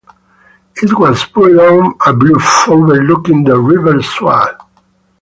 It 0.81 0.97
was 0.97 1.25
built 1.25 1.59
on 1.59 1.93
a 2.07 2.11
bluff 2.11 2.67
overlooking 2.67 3.43
the 3.43 3.59
River 3.59 4.01
Swale. 4.01 4.67